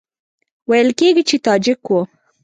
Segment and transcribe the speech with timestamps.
[0.69, 2.01] ویل کېږي چې تاجک وو.